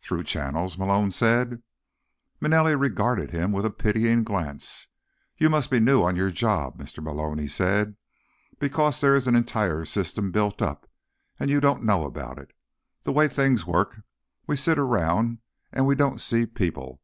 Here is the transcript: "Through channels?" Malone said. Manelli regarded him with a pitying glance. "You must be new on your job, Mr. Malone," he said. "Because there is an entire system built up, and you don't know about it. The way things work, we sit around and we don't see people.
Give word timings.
"Through 0.00 0.22
channels?" 0.22 0.78
Malone 0.78 1.10
said. 1.10 1.60
Manelli 2.40 2.76
regarded 2.78 3.32
him 3.32 3.50
with 3.50 3.66
a 3.66 3.72
pitying 3.72 4.22
glance. 4.22 4.86
"You 5.36 5.50
must 5.50 5.68
be 5.68 5.80
new 5.80 6.04
on 6.04 6.14
your 6.14 6.30
job, 6.30 6.78
Mr. 6.78 7.02
Malone," 7.02 7.38
he 7.38 7.48
said. 7.48 7.96
"Because 8.60 9.00
there 9.00 9.16
is 9.16 9.26
an 9.26 9.34
entire 9.34 9.84
system 9.84 10.30
built 10.30 10.62
up, 10.62 10.88
and 11.40 11.50
you 11.50 11.58
don't 11.60 11.82
know 11.82 12.04
about 12.04 12.38
it. 12.38 12.52
The 13.02 13.10
way 13.10 13.26
things 13.26 13.66
work, 13.66 14.00
we 14.46 14.54
sit 14.54 14.78
around 14.78 15.38
and 15.72 15.86
we 15.88 15.96
don't 15.96 16.20
see 16.20 16.46
people. 16.46 17.00